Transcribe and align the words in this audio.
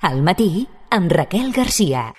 Al 0.00 0.20
matí, 0.22 0.68
amb 0.94 1.10
Raquel 1.10 1.48
Garcia. 1.50 2.12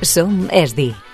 Som 0.00 0.48
ESDI. 0.48 1.07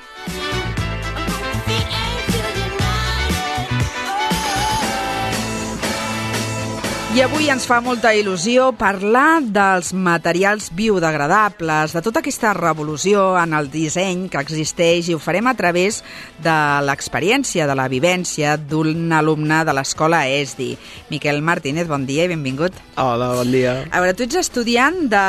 I 7.14 7.20
avui 7.22 7.44
ens 7.46 7.62
fa 7.70 7.76
molta 7.78 8.10
il·lusió 8.10 8.72
parlar 8.74 9.38
dels 9.54 9.92
materials 9.94 10.64
biodegradables, 10.74 11.92
de 11.94 12.00
tota 12.02 12.18
aquesta 12.24 12.50
revolució 12.56 13.36
en 13.38 13.52
el 13.54 13.68
disseny 13.70 14.24
que 14.32 14.40
existeix 14.42 15.06
i 15.06 15.14
ho 15.14 15.20
farem 15.22 15.46
a 15.46 15.52
través 15.54 16.00
de 16.42 16.54
l'experiència, 16.82 17.68
de 17.70 17.76
la 17.78 17.84
vivència 17.92 18.56
d'un 18.58 19.14
alumne 19.14 19.60
de 19.62 19.74
l'escola 19.78 20.24
ESDI. 20.26 20.72
Miquel 21.12 21.38
Martínez, 21.38 21.86
bon 21.86 22.02
dia 22.08 22.24
i 22.26 22.32
benvingut. 22.32 22.74
Hola, 22.98 23.30
bon 23.38 23.52
dia. 23.54 23.76
A 23.92 24.02
veure, 24.02 24.16
tu 24.18 24.26
ets 24.26 24.40
estudiant 24.40 25.04
de, 25.12 25.28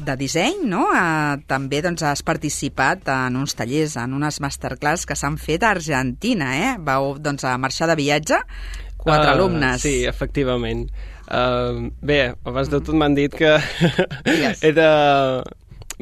de 0.00 0.14
disseny, 0.16 0.62
no? 0.70 0.86
Eh, 0.96 1.42
també 1.44 1.82
doncs, 1.84 2.06
has 2.08 2.24
participat 2.24 3.12
en 3.12 3.36
uns 3.42 3.52
tallers, 3.58 3.98
en 4.00 4.16
unes 4.16 4.40
masterclass 4.40 5.04
que 5.04 5.18
s'han 5.20 5.36
fet 5.36 5.60
a 5.60 5.74
Argentina, 5.76 6.54
eh? 6.56 6.72
Vau 6.80 7.18
doncs, 7.20 7.44
a 7.44 7.52
marxar 7.60 7.90
de 7.92 7.98
viatge 8.00 8.40
quatre 9.02 9.30
uh, 9.30 9.34
alumnes. 9.34 9.82
Sí, 9.82 10.02
efectivament. 10.08 10.86
Uh, 11.26 11.88
bé, 12.02 12.34
abans 12.44 12.68
de 12.68 12.80
tot 12.82 12.94
m'han 12.98 13.16
dit 13.18 13.32
que 13.34 13.56
he 14.62 14.72
de... 14.76 14.88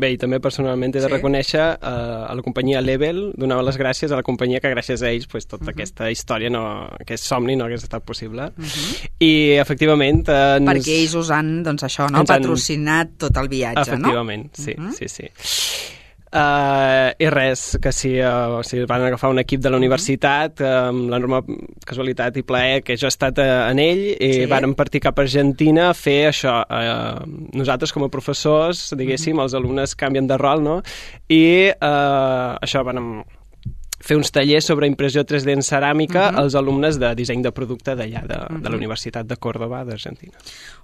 Bé, 0.01 0.15
i 0.15 0.17
també 0.17 0.39
personalment 0.41 0.95
he 0.95 1.01
de 1.01 1.03
sí. 1.05 1.13
reconèixer 1.13 1.61
uh, 1.61 2.31
a 2.31 2.33
la 2.33 2.45
companyia 2.45 2.81
Level, 2.81 3.19
donava 3.37 3.65
les 3.67 3.77
gràcies 3.77 4.13
a 4.15 4.17
la 4.17 4.25
companyia 4.25 4.63
que 4.63 4.71
gràcies 4.73 5.03
a 5.05 5.11
ells 5.11 5.27
pues, 5.29 5.45
tota 5.45 5.65
uh 5.65 5.67
-huh. 5.67 5.75
aquesta 5.75 6.09
història, 6.11 6.49
no, 6.49 6.63
aquest 7.01 7.27
somni 7.27 7.57
no 7.57 7.67
hagués 7.67 7.83
estat 7.85 8.05
possible. 8.05 8.49
Uh 8.57 8.65
-huh. 8.65 9.11
I 9.19 9.33
efectivament... 9.61 10.29
Uh, 10.29 10.57
ens... 10.57 10.71
Perquè 10.71 10.97
ells 11.03 11.15
us 11.15 11.31
han, 11.31 11.63
doncs 11.63 11.83
això, 11.83 12.09
no? 12.11 12.25
patrocinat 12.25 13.09
han... 13.09 13.17
tot 13.19 13.37
el 13.37 13.49
viatge, 13.49 13.81
efectivament, 13.81 14.45
no? 14.45 14.65
sí, 14.65 14.75
uh 14.79 14.85
-huh. 14.85 14.93
sí, 14.93 15.09
sí. 15.09 15.29
Uh, 16.31 17.11
I 17.19 17.27
res, 17.27 17.77
que 17.83 17.91
si, 17.91 18.13
uh, 18.23 18.61
sigui, 18.63 18.85
van 18.87 19.03
agafar 19.03 19.33
un 19.33 19.41
equip 19.43 19.65
de 19.65 19.67
la 19.67 19.75
mhm. 19.75 19.83
universitat 19.83 20.61
uh, 20.63 20.69
amb 20.93 21.09
l'enorme 21.11 21.41
casualitat 21.83 22.39
i 22.39 22.45
plaer 22.47 22.85
que 22.87 22.95
jo 22.95 23.09
he 23.09 23.11
estat 23.11 23.41
uh, 23.43 23.67
en 23.67 23.83
ell 23.83 24.05
i 24.13 24.31
sí. 24.37 24.45
vàrem 24.51 24.77
partir 24.79 25.03
cap 25.03 25.19
a 25.19 25.25
Argentina 25.27 25.89
a 25.91 25.97
fer 25.99 26.29
això. 26.29 26.61
Uh, 26.71 27.27
nosaltres 27.59 27.91
com 27.91 28.07
a 28.07 28.13
professors, 28.15 28.93
diguéssim, 28.95 29.35
-hmm. 29.35 29.43
els 29.43 29.59
alumnes 29.59 29.97
canvien 29.99 30.31
de 30.31 30.39
rol, 30.39 30.63
no? 30.63 30.81
I 31.27 31.73
uh, 31.75 32.63
això, 32.63 32.85
vam 32.87 33.25
fer 34.01 34.17
uns 34.17 34.33
tallers 34.33 34.65
sobre 34.65 34.89
impressió 34.89 35.23
3D 35.29 35.53
en 35.53 35.63
ceràmica 35.63 36.31
uh 36.31 36.35
-huh. 36.35 36.41
als 36.43 36.55
alumnes 36.55 36.99
de 36.99 37.15
disseny 37.15 37.43
de 37.43 37.53
producte 37.53 37.95
d'allà, 37.95 38.27
de, 38.27 38.35
uh 38.35 38.47
-huh. 38.49 38.63
de 38.63 38.69
la 38.69 38.77
Universitat 38.77 39.27
de 39.27 39.37
Córdoba, 39.37 39.85
d'Argentina. 39.85 40.33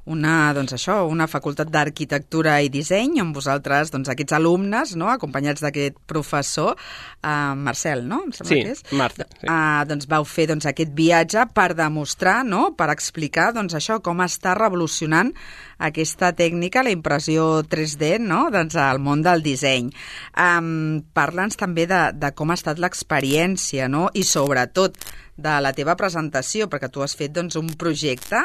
Una, 0.05 0.53
doncs 0.55 0.73
això, 0.73 1.09
una 1.09 1.27
facultat 1.27 1.69
d'arquitectura 1.69 2.61
i 2.63 2.69
disseny, 2.69 3.19
amb 3.21 3.35
vosaltres, 3.35 3.91
doncs, 3.91 4.09
aquests 4.09 4.33
alumnes, 4.33 4.95
no?, 4.95 5.09
acompanyats 5.09 5.61
d'aquest 5.61 5.97
professor, 6.07 6.77
uh, 7.25 7.55
Marcel, 7.57 8.07
no? 8.07 8.23
Em 8.27 8.33
sembla 8.33 8.55
sí, 8.55 8.63
que 8.63 8.71
és. 8.71 8.83
Marta. 8.93 9.27
Sí. 9.41 9.47
Uh, 9.49 9.85
doncs 9.89 10.07
vau 10.07 10.25
fer 10.25 10.47
doncs, 10.47 10.67
aquest 10.67 10.93
viatge 10.95 11.47
per 11.53 11.75
demostrar, 11.75 12.45
no?, 12.45 12.75
per 12.77 12.91
explicar, 12.91 13.53
doncs, 13.53 13.75
això, 13.75 14.01
com 14.01 14.21
està 14.21 14.55
revolucionant 14.55 15.33
aquesta 15.79 16.33
tècnica, 16.37 16.85
la 16.87 16.95
impressió 16.95 17.63
3D, 17.69 18.17
no?, 18.23 18.47
doncs, 18.55 18.79
al 18.81 19.03
món 19.03 19.23
del 19.27 19.45
disseny. 19.45 19.93
Um, 20.37 21.03
Parla'ns 21.17 21.59
també 21.61 21.89
de, 21.91 22.03
de 22.17 22.33
com 22.37 22.51
ha 22.51 22.59
estat 22.59 22.81
l'experiència 22.83 23.17
experiència, 23.17 23.89
no? 23.89 24.09
I 24.15 24.25
sobretot 24.25 24.97
de 25.37 25.61
la 25.61 25.73
teva 25.77 25.97
presentació, 25.97 26.69
perquè 26.69 26.91
tu 26.91 27.03
has 27.03 27.17
fet 27.17 27.33
doncs, 27.33 27.57
un 27.57 27.69
projecte 27.79 28.43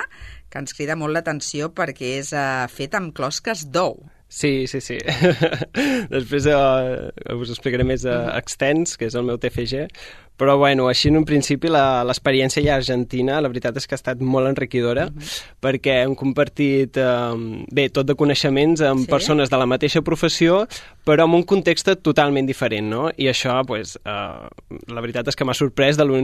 que 0.52 0.59
ens 0.59 0.74
crida 0.76 0.98
molt 1.00 1.16
l'atenció 1.16 1.72
perquè 1.72 2.18
és 2.20 2.34
uh, 2.34 2.68
fet 2.68 2.96
amb 2.96 3.14
closques 3.16 3.66
d'ou. 3.72 4.02
Sí, 4.31 4.66
sí, 4.68 4.80
sí. 4.80 4.98
Després 6.16 6.48
uh, 6.48 7.12
us 7.36 7.52
explicaré 7.52 7.84
més 7.84 8.06
uh, 8.08 8.31
extens, 8.38 8.96
que 8.96 9.09
és 9.09 9.16
el 9.16 9.28
meu 9.28 9.40
TFG, 9.40 9.88
però, 10.41 10.57
bueno, 10.57 10.88
així 10.90 11.12
en 11.12 11.19
un 11.19 11.25
principi 11.29 11.69
l'experiència 11.69 12.63
allà 12.63 12.74
a 12.74 12.81
Argentina, 12.81 13.38
la 13.46 13.50
veritat 13.52 13.75
és 13.78 13.85
que 13.85 13.94
ha 13.94 14.00
estat 14.00 14.24
molt 14.25 14.50
enriquidora, 14.50 15.06
uh 15.06 15.13
-huh. 15.13 15.41
perquè 15.62 16.02
hem 16.02 16.16
compartit, 16.16 16.97
eh, 16.97 17.66
bé, 17.69 17.90
tot 17.90 18.07
de 18.07 18.16
coneixements 18.16 18.81
amb 18.81 19.01
sí? 19.01 19.07
persones 19.07 19.51
de 19.51 19.57
la 19.57 19.68
mateixa 19.68 20.01
professió, 20.01 20.66
però 21.06 21.25
en 21.25 21.34
un 21.34 21.44
context 21.44 21.90
totalment 22.01 22.47
diferent, 22.47 22.88
no? 22.90 23.09
I 23.18 23.28
això, 23.28 23.63
pues, 23.66 24.00
eh, 24.03 24.47
la 24.88 25.01
veritat 25.01 25.28
és 25.28 25.35
que 25.35 25.46
m'ha 25.46 25.53
sorprès 25.53 25.97
de 25.97 26.06
lo, 26.06 26.16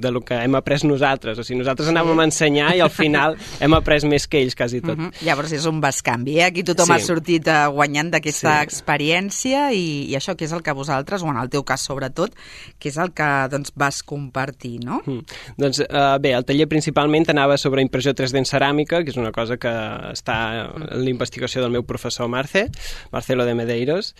de 0.00 0.10
lo 0.10 0.20
que 0.20 0.34
hem 0.34 0.54
après 0.54 0.84
nosaltres. 0.84 1.38
O 1.38 1.44
sigui, 1.44 1.58
nosaltres 1.58 1.88
sí. 1.88 1.94
anàvem 1.94 2.18
a 2.20 2.24
ensenyar 2.24 2.76
i 2.76 2.80
al 2.80 2.90
final 2.90 3.36
hem 3.60 3.74
après 3.74 4.04
més 4.04 4.26
que 4.26 4.40
ells, 4.42 4.54
quasi 4.54 4.80
tot. 4.80 4.98
Uh 4.98 5.04
-huh. 5.04 5.24
Llavors 5.24 5.52
és 5.52 5.64
un 5.66 5.80
bascanvi, 5.80 6.40
eh? 6.40 6.44
Aquí 6.44 6.62
tothom 6.62 6.86
sí. 6.86 6.92
ha 6.92 6.98
sortit 6.98 7.46
uh, 7.46 7.70
guanyant 7.72 8.10
d'aquesta 8.10 8.58
sí. 8.58 8.64
experiència 8.64 9.72
i, 9.72 10.10
i 10.10 10.14
això 10.16 10.36
que 10.36 10.44
és 10.44 10.52
el 10.52 10.62
que 10.62 10.72
vosaltres, 10.72 11.22
o 11.22 11.28
en 11.28 11.36
el 11.36 11.48
teu 11.48 11.62
cas 11.62 11.80
sobretot, 11.80 12.34
que 12.78 12.88
és 12.88 12.96
el 12.96 13.12
que 13.12 13.48
doncs, 13.50 13.61
vas 13.78 14.02
compartir, 14.02 14.80
no? 14.84 15.00
Mm. 15.06 15.22
Doncs 15.60 15.82
uh, 15.84 16.18
bé, 16.22 16.34
el 16.34 16.46
taller 16.48 16.66
principalment 16.70 17.28
anava 17.30 17.56
sobre 17.60 17.84
impressió 17.84 18.14
3D 18.18 18.42
en 18.42 18.48
ceràmica, 18.48 19.02
que 19.04 19.14
és 19.14 19.20
una 19.20 19.32
cosa 19.32 19.58
que 19.60 19.72
està 20.12 20.36
en 20.66 21.04
l'investigació 21.04 21.62
del 21.62 21.74
meu 21.76 21.86
professor 21.86 22.28
Marce, 22.32 22.66
Marcelo 23.12 23.46
de 23.46 23.54
Medeiros, 23.58 24.12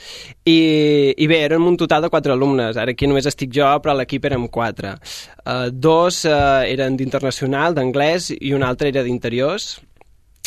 i, 0.45 1.13
i 1.17 1.31
bé, 1.31 1.43
érem 1.49 1.67
un 1.67 1.79
total 1.81 2.07
de 2.07 2.13
quatre 2.13 2.35
alumnes. 2.37 2.79
Ara 2.79 2.95
aquí 2.95 3.11
només 3.11 3.27
estic 3.27 3.53
jo, 3.55 3.69
però 3.83 3.97
l'equip 3.99 4.31
érem 4.31 4.47
quatre. 4.53 4.97
Uh, 5.43 5.69
dos 5.73 6.23
uh, 6.29 6.63
eren 6.69 6.99
d'internacional, 7.01 7.75
d'anglès, 7.75 8.33
i 8.39 8.55
un 8.55 8.63
altre 8.67 8.93
era 8.93 9.03
d'interiors, 9.07 9.75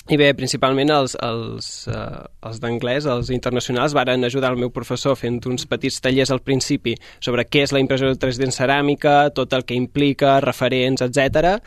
i 0.06 0.18
bé, 0.22 0.28
principalment 0.38 0.92
els, 0.94 1.16
els, 1.26 1.68
uh, 1.90 2.22
els 2.46 2.60
d'anglès, 2.62 3.08
els 3.10 3.32
internacionals, 3.34 3.96
varen 3.98 4.28
ajudar 4.28 4.52
el 4.54 4.60
meu 4.62 4.70
professor 4.70 5.18
fent 5.18 5.40
uns 5.50 5.66
petits 5.66 5.98
tallers 6.04 6.30
al 6.30 6.44
principi 6.46 6.94
sobre 7.18 7.48
què 7.50 7.64
és 7.66 7.74
la 7.74 7.82
impressió 7.82 8.12
3D 8.14 8.46
en 8.46 8.54
ceràmica, 8.54 9.16
tot 9.34 9.56
el 9.58 9.66
que 9.66 9.74
implica, 9.74 10.38
referents, 10.46 11.02
etc. 11.02 11.58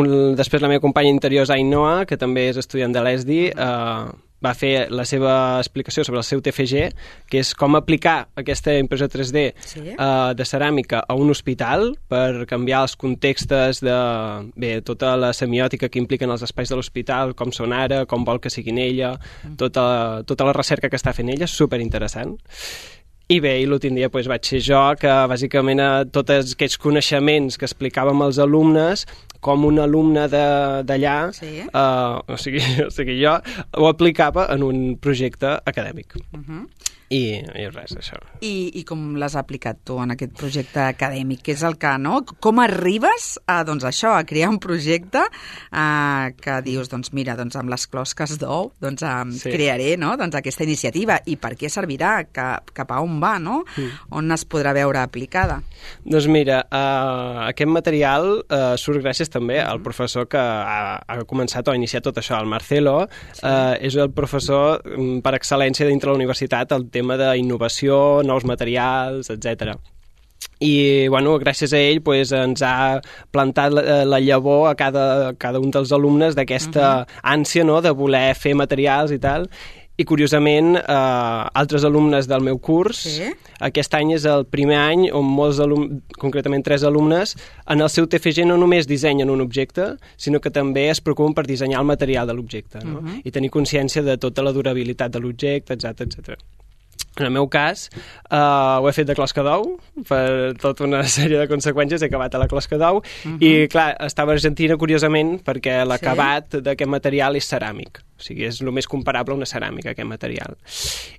Un, 0.00 0.32
després 0.38 0.64
la 0.64 0.72
meva 0.72 0.80
companya 0.80 1.12
interior, 1.12 1.44
Ainhoa, 1.52 2.06
que 2.08 2.16
també 2.16 2.48
és 2.54 2.62
estudiant 2.64 2.94
de 2.94 3.04
l'ESDI, 3.04 3.42
uh, 3.52 4.08
va 4.44 4.54
fer 4.56 4.88
la 4.92 5.06
seva 5.08 5.34
explicació 5.62 6.04
sobre 6.04 6.20
el 6.20 6.26
seu 6.28 6.42
TFG, 6.44 6.88
que 7.30 7.42
és 7.42 7.52
com 7.58 7.78
aplicar 7.78 8.16
aquesta 8.40 8.76
impressió 8.78 9.08
3D 9.10 9.44
sí. 9.64 9.84
uh, 9.94 10.32
de 10.36 10.46
ceràmica 10.48 11.02
a 11.08 11.16
un 11.18 11.32
hospital 11.32 11.92
per 12.10 12.46
canviar 12.50 12.84
els 12.86 12.96
contextes 13.00 13.82
de 13.84 13.98
bé, 14.60 14.76
tota 14.86 15.14
la 15.20 15.32
semiòtica 15.36 15.88
que 15.88 16.02
impliquen 16.02 16.32
els 16.34 16.44
espais 16.46 16.70
de 16.70 16.78
l'hospital, 16.78 17.34
com 17.38 17.52
són 17.54 17.72
ara, 17.76 18.04
com 18.10 18.26
vol 18.26 18.42
que 18.42 18.52
siguin 18.52 18.80
ella, 18.82 19.14
mm. 19.16 19.56
tota, 19.60 19.86
tota 20.28 20.50
la 20.50 20.56
recerca 20.56 20.90
que 20.90 21.00
està 21.00 21.16
fent 21.16 21.32
ella, 21.32 21.48
és 21.48 21.56
superinteressant. 21.56 22.36
I 23.32 23.38
bé, 23.40 23.54
i 23.56 23.64
l'últim 23.64 23.94
dia 23.96 24.10
doncs, 24.12 24.26
vaig 24.28 24.44
ser 24.44 24.58
jo 24.60 24.80
que 25.00 25.12
bàsicament 25.30 25.80
a 25.80 25.90
tots 26.04 26.52
aquests 26.52 26.76
coneixements 26.76 27.56
que 27.56 27.64
explicàvem 27.64 28.20
als 28.20 28.36
alumnes 28.42 29.06
com 29.44 29.66
un 29.68 29.80
alumne 29.82 30.24
d'allà, 30.32 31.16
sí. 31.36 31.52
uh, 31.66 32.22
o, 32.24 32.38
sigui, 32.40 32.62
o 32.88 32.90
sigui, 32.94 33.18
jo 33.20 33.36
ho 33.76 33.90
aplicava 33.90 34.48
en 34.54 34.64
un 34.66 34.82
projecte 34.96 35.58
acadèmic. 35.64 36.16
Uh 36.16 36.38
mhm. 36.38 36.44
-huh. 36.48 36.83
I, 37.12 37.22
i 37.44 37.66
res, 37.68 37.96
això. 37.98 38.18
I, 38.40 38.70
I 38.80 38.84
com 38.88 39.14
l'has 39.20 39.36
aplicat 39.36 39.82
tu 39.86 39.98
en 40.02 40.14
aquest 40.14 40.34
projecte 40.38 40.82
acadèmic? 40.86 41.42
Que 41.44 41.54
és 41.54 41.64
el 41.66 41.76
que, 41.80 41.92
no? 42.00 42.22
Com 42.42 42.62
arribes 42.62 43.34
a, 43.46 43.60
doncs, 43.66 43.84
això, 43.88 44.14
a 44.16 44.24
crear 44.28 44.50
un 44.52 44.60
projecte 44.62 45.22
eh, 45.24 46.32
que 46.40 46.58
dius, 46.64 46.90
doncs 46.92 47.12
mira, 47.16 47.36
doncs 47.38 47.58
amb 47.60 47.72
les 47.72 47.86
closques 47.90 48.36
d'ou 48.40 48.72
doncs, 48.82 49.04
eh, 49.04 49.12
sí. 49.38 49.52
crearé 49.52 49.94
no? 50.00 50.14
doncs, 50.20 50.36
aquesta 50.38 50.64
iniciativa 50.66 51.18
i 51.30 51.36
per 51.40 51.54
què 51.58 51.70
servirà, 51.72 52.16
cap, 52.32 52.72
cap 52.74 52.92
a 52.94 53.00
on 53.04 53.18
va, 53.22 53.36
no? 53.42 53.60
Mm. 53.76 54.00
On 54.20 54.34
es 54.34 54.46
podrà 54.48 54.74
veure 54.76 55.02
aplicada? 55.02 55.60
Doncs 56.04 56.28
mira, 56.32 56.62
uh, 56.68 57.44
aquest 57.48 57.70
material 57.70 58.30
uh, 58.40 58.74
surt 58.80 59.02
gràcies 59.04 59.30
també 59.32 59.60
al 59.60 59.80
mm. 59.80 59.86
professor 59.86 60.28
que 60.30 60.40
ha, 60.40 60.96
ha 61.04 61.18
començat 61.28 61.68
o 61.68 61.74
ha 61.74 61.78
iniciat 61.78 62.04
tot 62.06 62.18
això, 62.20 62.38
el 62.40 62.50
Marcelo, 62.50 62.96
sí. 63.32 63.44
uh, 63.44 63.74
és 63.78 63.96
el 64.00 64.12
professor 64.16 64.80
mm, 64.84 65.20
per 65.24 65.34
excel·lència 65.38 65.88
dintre 65.88 66.12
la 66.12 66.18
universitat, 66.18 66.72
el 66.76 66.88
tema 66.94 67.18
d'innovació, 67.20 68.22
nous 68.26 68.46
materials, 68.46 69.30
etc. 69.34 69.74
I, 70.62 71.08
bueno, 71.10 71.36
gràcies 71.42 71.74
a 71.74 71.80
ell 71.82 72.00
pues, 72.04 72.32
ens 72.36 72.62
ha 72.62 73.00
plantat 73.34 73.74
la, 73.74 74.02
la 74.06 74.20
llavor 74.22 74.68
a 74.70 74.74
cada, 74.78 75.06
a 75.30 75.32
cada 75.38 75.60
un 75.60 75.72
dels 75.74 75.92
alumnes 75.92 76.36
d'aquesta 76.38 76.84
uh 76.84 77.04
-huh. 77.04 77.22
ànsia 77.36 77.64
no?, 77.64 77.80
de 77.80 77.90
voler 77.90 78.34
fer 78.34 78.54
materials 78.54 79.10
i 79.10 79.18
tal, 79.18 79.48
i 79.96 80.04
curiosament 80.04 80.74
eh, 80.76 81.58
altres 81.60 81.84
alumnes 81.86 82.26
del 82.26 82.42
meu 82.42 82.58
curs 82.58 82.98
sí? 83.04 83.28
aquest 83.62 83.94
any 83.94 84.14
és 84.16 84.24
el 84.26 84.42
primer 84.50 84.78
any 84.80 85.04
on 85.14 85.28
molts 85.36 85.60
alumnes, 85.62 86.02
concretament 86.18 86.64
tres 86.66 86.82
alumnes 86.82 87.36
en 87.70 87.84
el 87.84 87.90
seu 87.92 88.08
TFG 88.10 88.48
no 88.48 88.56
només 88.58 88.90
dissenyen 88.90 89.30
un 89.30 89.44
objecte 89.44 89.92
sinó 90.16 90.40
que 90.42 90.50
també 90.50 90.88
es 90.90 91.00
preocupen 91.04 91.36
per 91.38 91.46
dissenyar 91.46 91.80
el 91.84 91.86
material 91.86 92.26
de 92.26 92.34
l'objecte 92.34 92.82
no? 92.82 92.98
uh 92.98 93.04
-huh. 93.04 93.20
i 93.22 93.30
tenir 93.30 93.50
consciència 93.50 94.02
de 94.02 94.18
tota 94.18 94.42
la 94.42 94.52
durabilitat 94.52 95.12
de 95.12 95.20
l'objecte, 95.20 95.74
etc 95.74 96.00
etc. 96.00 96.38
En 97.14 97.26
el 97.28 97.30
meu 97.30 97.46
cas, 97.46 97.88
uh, 98.26 98.82
ho 98.82 98.88
he 98.90 98.92
fet 98.96 99.06
de 99.06 99.14
closca 99.14 99.44
d'ou, 99.46 99.76
per 100.08 100.54
tota 100.58 100.82
una 100.86 101.04
sèrie 101.16 101.38
de 101.38 101.46
conseqüències 101.50 102.02
he 102.02 102.08
acabat 102.10 102.34
a 102.34 102.40
la 102.42 102.48
closca 102.50 102.78
d'ou, 102.80 102.98
uh 102.98 103.02
-huh. 103.04 103.36
i 103.38 103.68
clar, 103.68 103.94
estava 104.02 104.32
a 104.32 104.34
Argentina 104.34 104.76
curiosament 104.76 105.38
perquè 105.44 105.84
l'acabat 105.86 106.44
sí? 106.50 106.60
d'aquest 106.60 106.90
material 106.90 107.36
és 107.36 107.46
ceràmic, 107.52 108.02
o 108.18 108.20
sigui, 108.20 108.44
és 108.44 108.60
el 108.60 108.72
més 108.72 108.86
comparable 108.86 109.34
a 109.34 109.36
una 109.36 109.46
ceràmica, 109.46 109.90
aquest 109.90 110.08
material. 110.08 110.56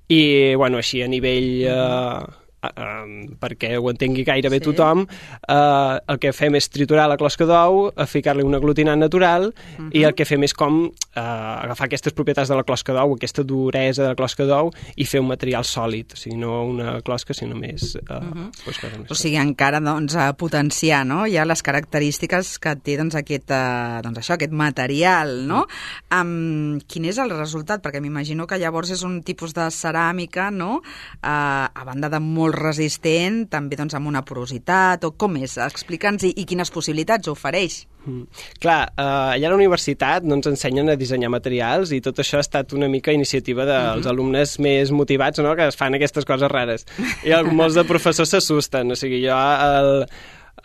I, 0.09 0.55
bueno, 0.55 0.77
així 0.77 1.01
a 1.01 1.07
nivell... 1.07 1.63
Uh, 1.63 2.44
um, 2.73 3.37
perquè 3.41 3.75
ho 3.77 3.89
entengui 3.91 4.25
gairebé 4.27 4.59
sí. 4.59 4.65
tothom, 4.69 5.05
uh, 5.05 5.97
el 6.11 6.19
que 6.21 6.33
fem 6.35 6.55
és 6.55 6.69
triturar 6.69 7.07
la 7.11 7.17
closca 7.17 7.47
d'ou, 7.49 7.89
ficar-li 8.09 8.43
un 8.45 8.55
aglutinant 8.55 8.99
natural, 8.99 9.47
uh 9.47 9.77
-huh. 9.77 9.89
i 9.93 10.03
el 10.03 10.13
que 10.13 10.25
fem 10.25 10.43
és 10.43 10.53
com 10.53 10.85
uh, 10.85 11.63
agafar 11.63 11.85
aquestes 11.85 12.13
propietats 12.13 12.49
de 12.49 12.55
la 12.55 12.63
closca 12.63 12.93
d'ou, 12.93 13.13
aquesta 13.15 13.43
duresa 13.43 14.03
de 14.03 14.09
la 14.09 14.15
closca 14.15 14.45
d'ou, 14.45 14.71
i 14.95 15.05
fer 15.05 15.19
un 15.19 15.27
material 15.27 15.63
sòlid, 15.63 16.13
o 16.13 16.15
sigui, 16.15 16.37
no 16.37 16.63
una 16.65 17.01
closca, 17.01 17.33
sinó 17.33 17.55
més... 17.55 17.95
Uh, 17.95 18.15
uh 18.15 18.23
-huh. 18.23 18.49
pues, 18.63 18.83
més 18.83 19.11
o 19.11 19.15
sigui, 19.15 19.37
encara 19.37 19.79
doncs, 19.79 20.15
a 20.15 20.33
potenciar 20.33 21.05
no? 21.05 21.25
ja 21.27 21.45
les 21.45 21.61
característiques 21.61 22.59
que 22.59 22.75
té 22.75 22.97
doncs, 22.97 23.15
aquest, 23.15 23.49
uh, 23.51 24.01
doncs, 24.01 24.19
això, 24.19 24.33
aquest 24.33 24.51
material, 24.51 25.47
no? 25.47 25.65
Uh 25.65 25.67
-huh. 25.67 26.21
um, 26.21 26.79
quin 26.87 27.05
és 27.05 27.17
el 27.17 27.29
resultat? 27.29 27.81
Perquè 27.83 28.01
m'imagino 28.01 28.47
que 28.47 28.57
llavors 28.57 28.91
és 28.91 29.03
un 29.03 29.23
tipus 29.23 29.53
de 29.53 29.67
ceràmica, 29.71 30.51
no?, 30.51 30.81
uh, 31.23 31.65
a 31.73 31.83
banda 31.85 32.09
de 32.09 32.19
molt 32.19 32.54
molt 32.55 32.63
resistent, 32.63 33.45
també 33.51 33.75
doncs, 33.75 33.95
amb 33.95 34.07
una 34.07 34.23
porositat, 34.25 35.03
o 35.05 35.13
com 35.17 35.35
és? 35.37 35.57
Explica'ns 35.57 36.23
i, 36.23 36.33
i 36.39 36.45
quines 36.47 36.71
possibilitats 36.71 37.27
ofereix. 37.27 37.85
Mm. 38.05 38.27
Clar, 38.61 38.81
eh, 38.95 39.03
allà 39.35 39.49
a 39.49 39.51
la 39.51 39.57
universitat 39.57 40.23
no 40.23 40.37
ens 40.37 40.47
ensenyen 40.47 40.89
a 40.89 40.95
dissenyar 40.95 41.31
materials 41.33 41.91
i 41.91 42.01
tot 42.05 42.19
això 42.21 42.37
ha 42.37 42.45
estat 42.45 42.73
una 42.77 42.87
mica 42.87 43.11
iniciativa 43.11 43.65
dels 43.65 43.81
mhm. 43.81 44.03
-huh. 44.03 44.09
alumnes 44.09 44.59
més 44.59 44.91
motivats 44.91 45.39
no? 45.39 45.55
que 45.55 45.67
es 45.67 45.75
fan 45.75 45.93
aquestes 45.95 46.25
coses 46.25 46.51
rares. 46.51 46.85
I 47.23 47.33
molts 47.51 47.75
de 47.75 47.83
professors 47.83 48.29
s'assusten. 48.29 48.91
O 48.91 48.95
sigui, 48.95 49.25
jo 49.25 49.33
el, 49.33 50.07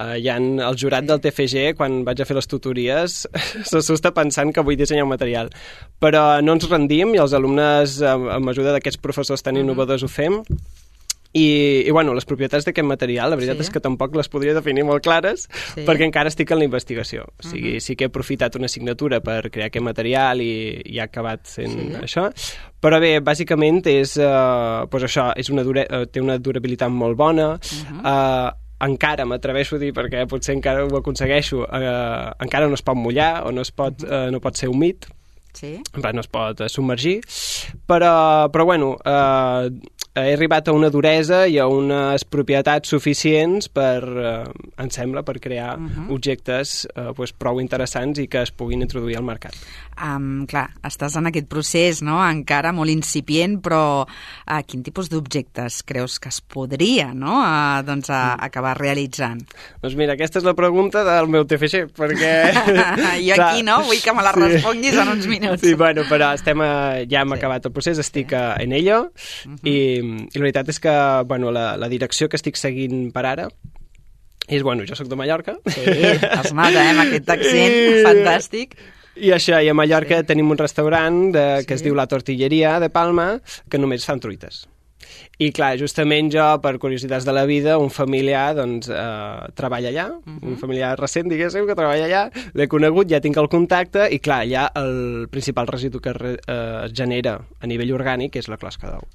Uh, 0.01 0.17
hi 0.17 0.29
ha 0.31 0.37
el 0.39 0.77
jurat 0.79 1.05
del 1.05 1.21
TFG, 1.21 1.75
quan 1.77 2.05
vaig 2.05 2.21
a 2.21 2.25
fer 2.25 2.37
les 2.37 2.47
tutories, 2.47 3.27
s'assusta 3.71 4.13
pensant 4.13 4.53
que 4.55 4.63
vull 4.63 4.77
dissenyar 4.77 5.05
un 5.05 5.11
material. 5.11 5.51
Però 6.01 6.41
no 6.41 6.53
ens 6.53 6.71
rendim 6.71 7.13
i 7.15 7.19
els 7.19 7.35
alumnes, 7.35 8.01
amb 8.01 8.49
ajuda 8.49 8.73
d'aquests 8.73 9.03
professors 9.03 9.43
tan 9.43 9.55
mhm. 9.55 9.63
innovadors, 9.65 10.03
ho 10.03 10.09
fem 10.09 10.41
i, 11.33 11.85
i 11.87 11.91
bueno, 11.91 12.15
les 12.17 12.27
propietats 12.27 12.67
d'aquest 12.67 12.87
material, 12.87 13.31
la 13.31 13.39
veritat 13.39 13.61
sí. 13.61 13.67
és 13.67 13.71
que 13.71 13.83
tampoc 13.83 14.17
les 14.19 14.31
podria 14.31 14.55
definir 14.57 14.83
molt 14.87 15.05
clares, 15.05 15.47
sí. 15.75 15.85
perquè 15.87 16.09
encara 16.09 16.31
estic 16.33 16.51
en 16.51 16.63
la 16.63 16.67
investigació. 16.67 17.29
O 17.39 17.47
sigui, 17.47 17.77
uh 17.77 17.77
-huh. 17.77 17.85
sí 17.87 17.97
que 17.97 18.05
he 18.05 18.11
aprofitat 18.11 18.57
una 18.57 18.67
assignatura 18.67 19.21
per 19.21 19.51
crear 19.51 19.69
aquest 19.69 19.85
material 19.85 20.41
i, 20.41 20.83
i 20.85 20.99
ha 20.99 21.05
acabat 21.05 21.47
sent 21.47 21.71
sí. 21.71 21.93
això, 22.03 22.31
però 22.81 23.01
bé, 23.01 23.21
bàsicament 23.21 23.87
és, 23.87 24.17
uh, 24.17 24.89
pues 24.91 25.05
això, 25.05 25.33
és 25.37 25.51
una 25.51 25.63
dura, 25.63 25.83
uh, 25.83 26.07
té 26.07 26.21
una 26.21 26.39
durabilitat 26.39 26.91
molt 26.91 27.17
bona, 27.17 27.55
uh 27.55 27.59
-huh. 27.61 28.01
uh, 28.01 28.51
encara 28.81 29.25
m'atreveixo 29.25 29.77
a 29.77 29.79
dir, 29.79 29.93
perquè 29.93 30.27
potser 30.27 30.55
encara 30.55 30.85
ho 30.85 30.97
aconsegueixo, 30.97 31.59
uh, 31.59 32.33
encara 32.41 32.67
no 32.67 32.75
es 32.75 32.83
pot 32.83 32.97
mullar 32.97 33.47
o 33.47 33.53
no, 33.53 33.61
es 33.61 33.71
pot, 33.71 34.03
uh, 34.03 34.31
no 34.31 34.41
pot 34.41 34.57
ser 34.57 34.69
humit, 34.69 35.07
Sí. 35.53 35.83
no 36.15 36.21
es 36.21 36.29
pot 36.29 36.63
submergir, 36.69 37.21
però, 37.87 38.49
però 38.53 38.65
bueno, 38.65 38.97
eh, 39.05 39.71
he 40.15 40.33
arribat 40.35 40.67
a 40.69 40.73
una 40.75 40.89
duresa 40.91 41.45
i 41.47 41.59
a 41.63 41.69
unes 41.71 42.25
propietats 42.27 42.91
suficients 42.91 43.69
per, 43.71 44.03
eh, 44.03 44.83
em 44.83 44.91
sembla, 44.91 45.23
per 45.23 45.39
crear 45.39 45.79
uh 45.79 45.87
-huh. 45.87 46.11
objectes 46.11 46.89
eh, 46.97 47.13
pues, 47.15 47.33
prou 47.33 47.61
interessants 47.61 48.19
i 48.19 48.27
que 48.27 48.43
es 48.43 48.51
puguin 48.51 48.83
introduir 48.83 49.17
al 49.17 49.23
mercat. 49.23 49.55
Um, 50.01 50.47
clar, 50.47 50.71
estàs 50.83 51.17
en 51.17 51.27
aquest 51.27 51.47
procés, 51.47 52.01
no?, 52.03 52.17
encara 52.25 52.73
molt 52.73 52.91
incipient, 52.91 53.61
però 53.61 54.07
uh, 54.07 54.63
quin 54.67 54.83
tipus 54.83 55.11
d'objectes 55.11 55.83
creus 55.83 56.19
que 56.19 56.29
es 56.29 56.41
podria, 56.41 57.13
no?, 57.13 57.35
uh, 57.43 57.83
doncs, 57.85 58.09
uh, 58.09 58.35
acabar 58.41 58.79
realitzant? 58.79 59.43
Doncs 59.83 59.97
mira, 59.97 60.15
aquesta 60.15 60.39
és 60.39 60.45
la 60.45 60.55
pregunta 60.55 61.05
del 61.05 61.29
meu 61.29 61.45
TFG, 61.45 61.93
perquè... 61.93 62.33
jo 63.27 63.35
aquí, 63.37 63.63
no?, 63.63 63.83
vull 63.85 64.01
que 64.01 64.15
me 64.17 64.23
la 64.23 64.33
sí. 64.33 64.41
responguis 64.41 64.97
en 64.97 65.09
uns 65.09 65.27
minuts. 65.27 65.61
Sí, 65.61 65.75
bueno, 65.75 66.03
però 66.09 66.33
estem 66.33 66.61
a, 66.61 67.05
ja 67.05 67.21
hem 67.21 67.29
sí. 67.29 67.39
acabat 67.39 67.67
el 67.67 67.73
procés, 67.73 67.99
estic 67.99 68.31
sí. 68.31 68.37
en 68.65 68.73
ello, 68.73 69.13
uh 69.13 69.53
-huh. 69.53 69.69
i 69.69 70.00
i 70.01 70.39
la 70.39 70.47
veritat 70.47 70.73
és 70.73 70.81
que 70.83 70.95
bueno, 71.27 71.53
la, 71.55 71.77
la 71.81 71.89
direcció 71.93 72.29
que 72.29 72.41
estic 72.41 72.57
seguint 72.57 73.11
per 73.15 73.27
ara 73.27 73.49
és, 74.51 74.65
bueno, 74.67 74.83
jo 74.83 74.97
sóc 74.99 75.07
de 75.07 75.15
Mallorca. 75.15 75.55
Sí, 75.71 75.85
es 75.87 76.53
mata, 76.53 76.83
eh, 76.83 76.91
amb 76.91 77.05
aquest 77.05 77.29
accent 77.37 77.77
I... 77.77 78.01
fantàstic. 78.03 78.75
I 79.21 79.31
això, 79.37 79.61
i 79.63 79.71
a 79.71 79.77
Mallorca 79.77 80.21
sí. 80.23 80.27
tenim 80.33 80.51
un 80.51 80.59
restaurant 80.59 81.23
de, 81.35 81.47
que 81.67 81.77
sí. 81.77 81.79
es 81.79 81.87
diu 81.87 81.95
La 81.95 82.09
Tortilleria 82.11 82.79
de 82.83 82.91
Palma, 82.91 83.31
que 83.71 83.79
només 83.79 84.07
fan 84.09 84.23
truites. 84.23 84.65
I 85.41 85.49
clar, 85.57 85.71
justament 85.81 86.29
jo, 86.33 86.45
per 86.61 86.75
curiositats 86.83 87.25
de 87.25 87.33
la 87.33 87.47
vida, 87.49 87.79
un 87.81 87.89
familiar 87.95 88.53
doncs, 88.59 88.91
eh, 88.93 89.53
treballa 89.57 89.89
allà, 89.89 90.07
uh 90.19 90.21
-huh. 90.27 90.51
un 90.53 90.59
familiar 90.59 90.99
recent, 90.99 91.31
diguéssim, 91.31 91.67
que 91.67 91.75
treballa 91.75 92.05
allà, 92.05 92.51
l'he 92.53 92.69
conegut, 92.69 93.09
ja 93.09 93.21
tinc 93.21 93.37
el 93.37 93.49
contacte, 93.49 94.09
i 94.11 94.19
clar, 94.19 94.45
allà 94.45 94.71
el 94.75 95.29
principal 95.31 95.67
residu 95.67 96.01
que 96.01 96.11
eh, 96.11 96.85
es 96.85 96.93
genera 96.93 97.41
a 97.59 97.67
nivell 97.67 97.93
orgànic 97.93 98.37
és 98.37 98.49
la 98.49 98.59
closca 98.59 98.91
d'ou. 98.91 99.09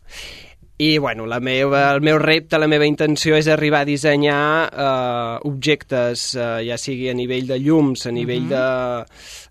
I 0.78 0.98
bueno, 0.98 1.26
la 1.26 1.40
meva, 1.40 1.94
el 1.94 2.02
meu 2.04 2.18
repte, 2.20 2.60
la 2.60 2.68
meva 2.68 2.84
intenció 2.84 3.38
és 3.40 3.48
arribar 3.48 3.86
a 3.86 3.88
dissenyar 3.88 4.40
eh, 4.68 5.38
objectes, 5.48 6.34
eh, 6.36 6.66
ja 6.68 6.76
sigui 6.76 7.08
a 7.08 7.16
nivell 7.16 7.48
de 7.48 7.62
llums, 7.64 8.04
a 8.10 8.12
nivell 8.12 8.50
uh 8.50 8.58
-huh. 8.58 9.06
de 9.06 9.06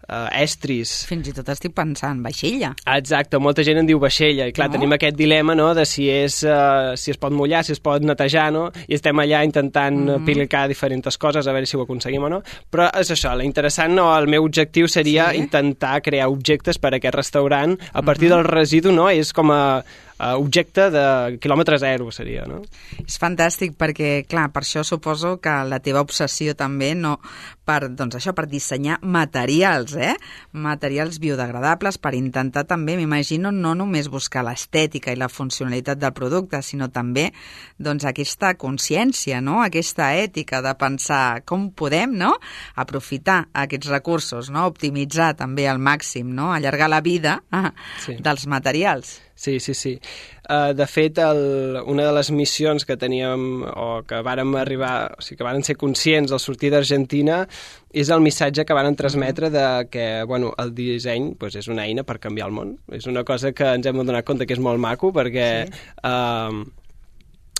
eh, 0.09 0.43
estris. 0.43 0.93
Fins 1.09 1.29
i 1.29 1.32
tot 1.32 1.49
estic 1.49 1.73
pensant, 1.73 2.21
vaixella. 2.21 2.75
Exacte, 2.97 3.38
molta 3.38 3.65
gent 3.65 3.79
en 3.79 3.87
diu 3.87 3.99
vaixella, 3.99 4.47
i 4.47 4.53
clar, 4.53 4.69
no? 4.69 4.75
tenim 4.76 4.93
aquest 4.93 5.17
dilema 5.17 5.55
no, 5.55 5.73
de 5.75 5.87
si, 5.87 6.11
és, 6.11 6.43
uh, 6.43 6.94
si 6.94 7.11
es 7.11 7.17
pot 7.17 7.32
mullar, 7.32 7.65
si 7.65 7.73
es 7.73 7.81
pot 7.81 8.03
netejar, 8.03 8.53
no? 8.53 8.71
i 8.87 8.94
estem 8.94 9.17
allà 9.17 9.43
intentant 9.44 9.97
uh 9.97 10.15
-huh. 10.15 10.23
aplicar 10.23 10.69
diferents 10.69 11.17
coses, 11.17 11.47
a 11.47 11.53
veure 11.53 11.67
si 11.67 11.76
ho 11.76 11.82
aconseguim 11.82 12.23
o 12.23 12.29
no, 12.29 12.43
però 12.71 12.91
és 13.00 13.11
això, 13.11 13.35
l'interessant, 13.35 13.94
no, 13.94 14.15
el 14.19 14.26
meu 14.26 14.44
objectiu 14.44 14.88
seria 14.88 15.31
sí? 15.31 15.38
intentar 15.38 16.03
crear 16.03 16.29
objectes 16.29 16.79
per 16.79 16.93
a 16.93 16.97
aquest 16.97 17.15
restaurant 17.15 17.79
a 17.93 18.03
partir 18.03 18.29
uh 18.29 18.35
-huh. 18.35 18.43
del 18.43 18.44
residu, 18.44 18.93
no? 18.93 19.09
és 19.09 19.32
com 19.32 19.50
a 19.50 19.85
uh, 20.19 20.34
objecte 20.38 20.88
de 20.94 21.05
quilòmetre 21.43 21.78
zero 21.82 22.11
seria, 22.14 22.46
no? 22.50 22.62
És 23.05 23.19
fantàstic 23.20 23.76
perquè, 23.81 24.12
clar, 24.28 24.49
per 24.55 24.64
això 24.64 24.84
suposo 24.87 25.37
que 25.43 25.55
la 25.69 25.81
teva 25.84 26.05
obsessió 26.05 26.55
també 26.58 26.94
no 26.99 27.16
per, 27.64 27.88
doncs 27.96 28.19
això, 28.19 28.34
per 28.37 28.46
dissenyar 28.50 28.99
materials, 29.02 29.96
eh? 29.96 30.14
Materials 30.52 31.19
biodegradables 31.22 31.99
per 31.99 32.14
intentar 32.16 32.64
també, 32.69 32.96
m'imagino, 33.00 33.52
no 33.52 33.75
només 33.78 34.11
buscar 34.12 34.44
l'estètica 34.46 35.12
i 35.12 35.19
la 35.20 35.31
funcionalitat 35.32 36.00
del 36.00 36.14
producte, 36.16 36.61
sinó 36.62 36.90
també 36.93 37.31
doncs 37.78 38.06
aquesta 38.08 38.55
consciència, 38.61 39.40
no? 39.44 39.61
Aquesta 39.64 40.12
ètica 40.20 40.62
de 40.64 40.75
pensar 40.78 41.43
com 41.49 41.70
podem, 41.72 42.14
no? 42.20 42.34
Aprofitar 42.76 43.44
aquests 43.64 43.90
recursos, 43.92 44.52
no? 44.54 44.68
Optimitzar 44.71 45.35
també 45.40 45.68
al 45.68 45.80
màxim, 45.83 46.33
no? 46.37 46.52
Allargar 46.54 46.90
la 46.92 47.00
vida 47.04 47.40
ah, 47.50 47.71
sí. 48.04 48.18
dels 48.21 48.47
materials. 48.47 49.18
Sí, 49.35 49.59
sí, 49.59 49.75
sí. 49.75 49.99
Uh, 50.45 50.75
de 50.77 50.87
fet, 50.87 51.19
el, 51.25 51.79
una 51.89 52.05
de 52.05 52.13
les 52.13 52.31
missions 52.35 52.85
que 52.85 52.99
teníem, 53.01 53.63
o 53.65 54.03
que 54.05 54.21
vàrem 54.27 54.53
arribar, 54.61 55.15
o 55.17 55.25
sigui, 55.25 55.39
que 55.41 55.47
varen 55.47 55.65
ser 55.65 55.79
conscients 55.81 56.35
al 56.35 56.43
sortir 56.43 56.69
d'Argentina, 56.75 57.43
és 57.95 58.11
el 58.13 58.21
missatge 58.21 58.67
que 58.69 58.77
van 58.77 58.99
transmetre 58.99 59.49
de 59.55 59.67
que 59.89 60.07
bueno, 60.29 60.53
el 60.61 60.75
disseny 60.77 61.33
pues, 61.41 61.57
és 61.57 61.71
una 61.73 61.87
eina 61.89 62.05
per 62.05 62.19
canviar 62.21 62.51
el 62.51 62.57
món. 62.57 62.77
És 62.93 63.09
una 63.09 63.25
cosa 63.25 63.55
que 63.57 63.73
ens 63.79 63.87
hem 63.89 64.05
donat 64.05 64.27
compte 64.29 64.45
que 64.45 64.57
és 64.59 64.63
molt 64.63 64.83
maco, 64.83 65.15
perquè... 65.17 65.51
Sí. 65.71 65.85
Uh, 66.05 66.84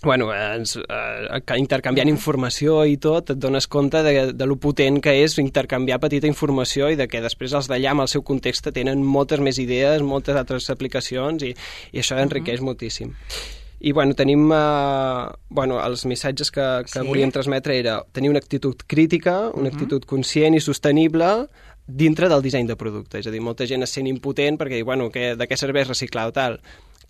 bueno, 0.05 0.29
ens, 0.35 0.77
eh, 0.77 1.59
intercanviant 1.59 2.09
informació 2.09 2.85
i 2.87 2.97
tot, 2.97 3.33
et 3.35 3.41
dones 3.41 3.67
compte 3.67 4.03
de, 4.07 4.15
de 4.33 4.47
lo 4.47 4.57
potent 4.61 5.01
que 5.03 5.17
és 5.25 5.39
intercanviar 5.43 5.99
petita 6.03 6.29
informació 6.31 6.91
i 6.93 6.97
de 7.01 7.09
que 7.09 7.23
després 7.25 7.57
els 7.57 7.69
d'allà, 7.71 7.93
amb 7.93 8.05
el 8.05 8.13
seu 8.13 8.23
context, 8.23 8.71
tenen 8.77 9.03
moltes 9.03 9.41
més 9.41 9.59
idees, 9.59 10.03
moltes 10.03 10.37
altres 10.37 10.71
aplicacions 10.71 11.43
i, 11.43 11.55
i 11.93 12.01
això 12.01 12.21
enriqueix 12.21 12.61
uh 12.61 12.63
-huh. 12.63 12.71
moltíssim. 12.71 13.15
I 13.81 13.93
bueno, 13.93 14.15
tenim 14.15 14.51
uh, 14.51 15.29
bueno, 15.51 15.77
els 15.85 16.07
missatges 16.07 16.51
que, 16.51 16.85
que 16.85 17.01
sí. 17.01 17.07
volíem 17.07 17.31
transmetre 17.31 17.77
era 17.79 18.03
tenir 18.13 18.31
una 18.31 18.39
actitud 18.39 18.77
crítica, 18.87 19.51
una 19.51 19.51
uh 19.51 19.63
-huh. 19.63 19.73
actitud 19.75 20.05
conscient 20.07 20.55
i 20.55 20.61
sostenible 20.61 21.49
dintre 21.87 22.29
del 22.29 22.43
disseny 22.43 22.67
de 22.67 22.77
producte. 22.77 23.19
És 23.19 23.27
a 23.27 23.31
dir, 23.31 23.41
molta 23.41 23.67
gent 23.67 23.83
es 23.83 23.91
sent 23.91 24.07
impotent 24.07 24.59
perquè 24.59 24.77
diu, 24.77 24.87
bueno, 24.87 25.11
que, 25.11 25.37
de 25.37 25.49
què 25.49 25.57
serveix 25.57 25.89
reciclar 25.89 26.29
o 26.29 26.33
tal? 26.33 26.61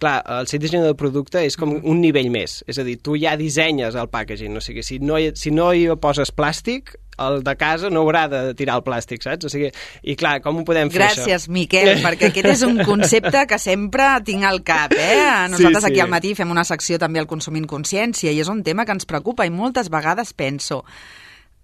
Clar, 0.00 0.18
el 0.40 0.48
ser 0.50 0.60
dissenyador 0.62 0.92
del 0.92 1.00
producte 1.00 1.44
és 1.46 1.56
com 1.60 1.76
un 1.76 2.02
nivell 2.02 2.30
més, 2.34 2.62
és 2.70 2.78
a 2.80 2.84
dir, 2.86 2.98
tu 3.02 3.18
ja 3.20 3.36
dissenyes 3.40 3.96
el 3.98 4.10
packaging, 4.12 4.56
o 4.56 4.62
sigui, 4.64 4.84
si 4.86 5.00
no 5.02 5.18
hi, 5.20 5.32
si 5.38 5.52
no 5.54 5.72
hi 5.74 5.86
poses 6.00 6.32
plàstic, 6.34 6.96
el 7.18 7.42
de 7.46 7.54
casa 7.56 7.90
no 7.90 8.02
haurà 8.02 8.24
de 8.30 8.42
tirar 8.58 8.78
el 8.80 8.84
plàstic, 8.86 9.22
saps? 9.22 9.46
O 9.46 9.52
sigui, 9.52 9.70
i 10.02 10.16
clar, 10.18 10.40
com 10.44 10.60
ho 10.60 10.64
podem 10.66 10.90
fer 10.90 11.02
Gràcies, 11.02 11.20
això? 11.20 11.30
Gràcies, 11.30 11.48
Miquel, 11.54 11.92
perquè 12.06 12.30
aquest 12.30 12.50
és 12.56 12.64
un 12.66 12.80
concepte 12.86 13.44
que 13.50 13.60
sempre 13.62 14.08
tinc 14.26 14.46
al 14.48 14.62
cap, 14.66 14.94
eh? 14.98 15.18
Nosaltres 15.52 15.84
sí, 15.84 15.88
sí. 15.88 15.92
aquí 15.92 16.04
al 16.04 16.12
matí 16.12 16.34
fem 16.38 16.50
una 16.50 16.66
secció 16.66 16.98
també 17.02 17.22
al 17.22 17.30
Consumint 17.30 17.68
Consciència 17.70 18.34
i 18.34 18.42
és 18.42 18.50
un 18.50 18.64
tema 18.66 18.86
que 18.86 18.96
ens 18.96 19.06
preocupa 19.06 19.46
i 19.46 19.54
moltes 19.54 19.92
vegades 19.92 20.34
penso 20.34 20.82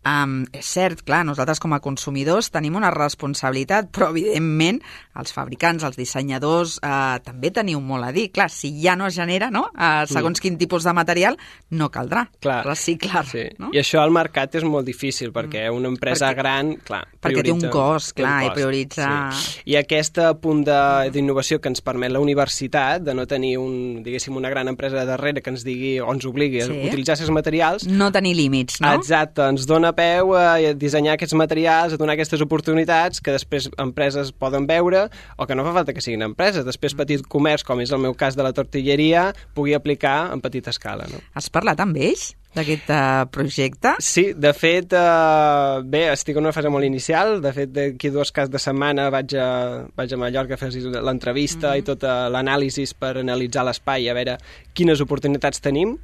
Um, 0.01 0.47
és 0.57 0.65
cert, 0.65 1.03
clar, 1.05 1.21
nosaltres 1.29 1.61
com 1.61 1.75
a 1.77 1.81
consumidors 1.85 2.49
tenim 2.53 2.79
una 2.79 2.89
responsabilitat, 2.95 3.91
però 3.93 4.09
evidentment 4.15 4.79
els 5.21 5.35
fabricants, 5.37 5.85
els 5.85 5.99
dissenyadors, 5.99 6.79
uh, 6.81 7.19
també 7.21 7.51
teniu 7.53 7.83
molt 7.85 8.09
a 8.09 8.13
dir. 8.17 8.31
Clar, 8.33 8.49
si 8.53 8.73
ja 8.81 8.97
no 8.97 9.11
es 9.11 9.19
genera, 9.19 9.51
no? 9.53 9.67
Uh, 9.75 10.07
segons 10.09 10.39
mm. 10.39 10.43
quin 10.47 10.57
tipus 10.61 10.89
de 10.89 10.95
material, 10.97 11.37
no 11.77 11.91
caldrà 11.93 12.25
clar. 12.41 12.63
reciclar. 12.65 13.27
Sí. 13.29 13.45
No? 13.61 13.75
I 13.77 13.83
això 13.83 14.01
al 14.01 14.15
mercat 14.15 14.57
és 14.57 14.65
molt 14.65 14.89
difícil, 14.89 15.35
perquè 15.37 15.67
mm. 15.67 15.77
una 15.77 15.93
empresa 15.93 16.31
perquè, 16.31 16.41
gran, 16.41 16.73
clar, 16.87 17.05
Perquè 17.21 17.45
té 17.45 17.53
un 17.53 17.61
cost, 17.69 18.15
clar, 18.17 18.39
un 18.39 18.47
cost, 18.47 18.57
i 18.57 18.57
prioritza... 18.57 19.09
Sí. 19.37 19.59
I 19.71 19.77
aquest 19.83 20.17
punt 20.41 20.63
d'innovació 20.65 21.61
que 21.61 21.69
ens 21.69 21.85
permet 21.85 22.13
la 22.15 22.23
universitat, 22.25 23.05
de 23.05 23.13
no 23.17 23.27
tenir 23.29 23.59
un, 23.61 24.01
diguéssim, 24.05 24.39
una 24.41 24.49
gran 24.49 24.73
empresa 24.73 25.05
darrere 25.05 25.45
que 25.45 25.53
ens 25.53 25.65
digui 25.67 25.99
o 26.01 26.09
ens 26.15 26.25
obligui 26.29 26.63
sí. 26.65 26.73
a 26.73 26.89
utilitzar 26.89 27.19
aquests 27.19 27.35
materials... 27.37 27.85
No 27.91 28.09
tenir 28.15 28.33
límits, 28.39 28.81
no? 28.81 28.95
Exacte, 28.97 29.45
ens 29.53 29.69
dona 29.69 29.90
dona 29.91 29.97
peu 29.97 30.35
a 30.35 30.75
dissenyar 30.75 31.15
aquests 31.15 31.35
materials, 31.35 31.95
a 31.95 31.99
donar 31.99 32.15
aquestes 32.15 32.41
oportunitats 32.41 33.21
que 33.21 33.33
després 33.35 33.69
empreses 33.79 34.33
poden 34.33 34.67
veure 34.67 35.09
o 35.37 35.47
que 35.47 35.55
no 35.55 35.65
fa 35.65 35.75
falta 35.75 35.93
que 35.93 36.01
siguin 36.01 36.23
empreses. 36.23 36.65
Després 36.65 36.95
petit 36.95 37.23
comerç, 37.27 37.65
com 37.65 37.81
és 37.81 37.91
el 37.91 38.01
meu 38.01 38.15
cas 38.15 38.37
de 38.37 38.43
la 38.43 38.53
tortilleria, 38.53 39.33
pugui 39.55 39.75
aplicar 39.75 40.33
en 40.33 40.41
petita 40.41 40.71
escala. 40.71 41.09
No? 41.11 41.21
Has 41.35 41.51
parlat 41.51 41.81
amb 41.81 41.97
ells? 41.97 42.35
d'aquest 42.51 42.89
uh, 42.91 43.29
projecte? 43.31 43.93
Sí, 44.03 44.33
de 44.35 44.51
fet, 44.51 44.91
uh, 44.99 45.85
bé, 45.87 46.09
estic 46.11 46.35
en 46.35 46.49
una 46.49 46.51
fase 46.51 46.67
molt 46.67 46.83
inicial. 46.83 47.37
De 47.45 47.53
fet, 47.55 47.71
d'aquí 47.71 48.11
dues 48.11 48.33
cas 48.35 48.51
de 48.51 48.59
setmana 48.59 49.05
vaig 49.15 49.37
a, 49.39 49.47
vaig 49.95 50.11
a 50.11 50.19
Mallorca 50.19 50.57
a 50.57 50.59
fer 50.59 50.73
l'entrevista 50.75 51.69
mm 51.69 51.73
-hmm. 51.73 51.79
i 51.79 51.87
tota 51.87 52.29
l'anàlisi 52.29 52.91
per 52.99 53.19
analitzar 53.19 53.65
l'espai, 53.65 54.11
a 54.11 54.15
veure 54.15 54.39
quines 54.75 55.01
oportunitats 55.01 55.61
tenim 55.61 55.95